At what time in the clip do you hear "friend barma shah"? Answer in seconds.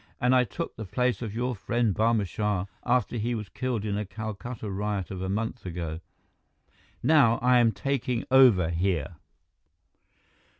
1.55-2.65